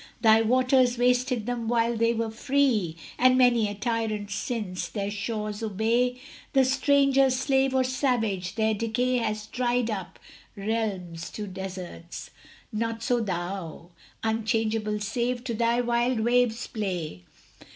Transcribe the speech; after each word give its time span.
Thy 0.21 0.41
waters 0.41 0.97
wasted 0.97 1.45
them 1.45 1.67
while 1.67 1.95
they 1.95 2.11
were 2.11 2.31
free, 2.31 2.95
And 3.19 3.37
many 3.37 3.67
a 3.69 3.75
tyrant 3.75 4.31
since: 4.31 4.87
their 4.87 5.11
shores 5.11 5.61
obey 5.61 6.19
The 6.53 6.65
stranger, 6.65 7.29
slave, 7.29 7.75
or 7.75 7.83
savage; 7.83 8.55
their 8.55 8.73
decay 8.73 9.17
Has 9.17 9.45
dried 9.45 9.91
up 9.91 10.17
realms 10.55 11.29
to 11.33 11.45
deserts; 11.45 12.31
not 12.73 13.03
so 13.03 13.19
thou, 13.21 13.91
Unchangeable 14.23 14.99
save 14.99 15.43
to 15.43 15.53
thy 15.53 15.81
wild 15.81 16.21
waves' 16.21 16.65
play. 16.65 17.21